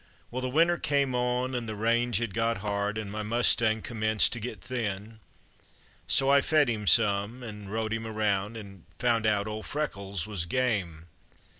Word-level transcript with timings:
Well, 0.31 0.41
the 0.41 0.49
winter 0.49 0.79
came 0.79 1.13
on 1.13 1.53
an' 1.53 1.67
the 1.67 1.75
range 1.75 2.21
it 2.21 2.33
got 2.33 2.57
hard, 2.65 2.97
an' 2.97 3.11
my 3.11 3.21
mustang 3.21 3.83
commenced 3.83 4.33
to 4.33 4.39
get 4.39 4.59
thin, 4.59 5.19
So 6.07 6.27
I 6.27 6.41
fed 6.41 6.67
him 6.71 6.87
some 6.87 7.43
an' 7.43 7.69
rode 7.69 7.93
him 7.93 8.07
around, 8.07 8.57
an' 8.57 8.85
found 8.97 9.27
out 9.27 9.45
old 9.45 9.67
Freckles 9.67 10.25
was 10.25 10.45
game. 10.47 11.05